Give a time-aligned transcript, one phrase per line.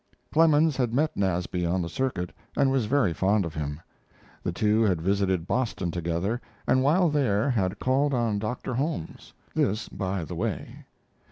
[0.31, 3.79] Clemens had met Nasby on the circuit, and was very fond of him.
[4.41, 9.89] The two had visited Boston together, and while there had called on Doctor Holmes; this
[9.89, 10.85] by the way.